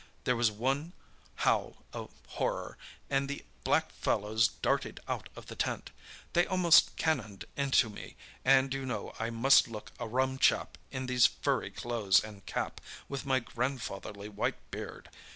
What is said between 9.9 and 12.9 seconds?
a rum chap in these furry clothes and cap,